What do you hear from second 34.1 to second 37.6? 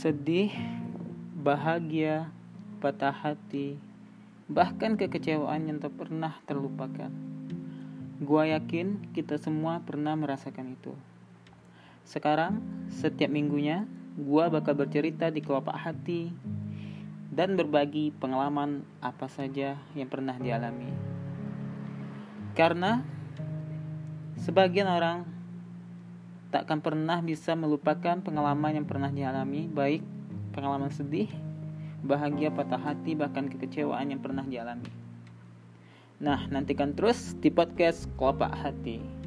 yang pernah dialami. Nah, nantikan terus di